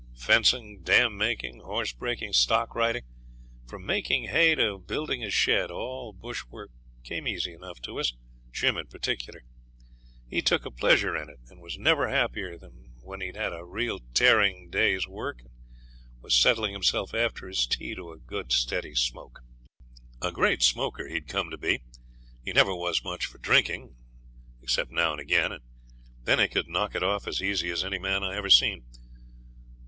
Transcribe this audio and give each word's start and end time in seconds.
Fencing, 0.15 0.81
dam 0.81 1.15
making, 1.15 1.59
horse 1.59 1.93
breaking, 1.93 2.33
stock 2.33 2.73
riding, 2.73 3.03
from 3.67 3.85
making 3.85 4.23
hay 4.29 4.55
to 4.55 4.79
building 4.79 5.23
a 5.23 5.29
shed, 5.29 5.69
all 5.69 6.11
bushwork 6.11 6.71
came 7.03 7.27
easy 7.27 7.53
enough 7.53 7.79
to 7.83 7.99
us, 7.99 8.15
Jim 8.51 8.77
in 8.77 8.87
particular; 8.87 9.43
he 10.27 10.41
took 10.41 10.65
a 10.65 10.71
pleasure 10.71 11.15
in 11.15 11.29
it, 11.29 11.37
and 11.51 11.61
was 11.61 11.77
never 11.77 12.09
happier 12.09 12.57
than 12.57 12.93
when 13.03 13.21
he'd 13.21 13.35
had 13.35 13.53
a 13.53 13.63
real 13.63 13.99
tearing 14.15 14.71
day's 14.71 15.07
work 15.07 15.41
and 15.41 15.51
was 16.23 16.33
settling 16.35 16.71
himself 16.73 17.13
after 17.13 17.47
his 17.47 17.67
tea 17.67 17.93
to 17.93 18.11
a 18.11 18.17
good 18.17 18.51
steady 18.51 18.95
smoke. 18.95 19.41
A 20.19 20.31
great 20.31 20.63
smoker 20.63 21.09
he'd 21.09 21.27
come 21.27 21.51
to 21.51 21.59
be. 21.59 21.83
He 22.43 22.53
never 22.53 22.75
was 22.75 23.03
much 23.03 23.27
for 23.27 23.37
drinking 23.37 23.95
except 24.63 24.89
now 24.89 25.11
and 25.11 25.19
again, 25.21 25.51
and 25.51 25.61
then 26.23 26.39
he 26.39 26.47
could 26.47 26.67
knock 26.69 26.95
it 26.95 27.03
off 27.03 27.27
as 27.27 27.39
easy 27.39 27.69
as 27.69 27.83
any 27.83 27.99
man 27.99 28.23
I 28.23 28.35
ever 28.35 28.49
seen. 28.49 28.83